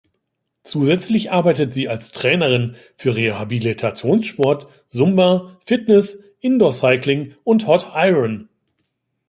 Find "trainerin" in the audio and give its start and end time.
2.11-2.75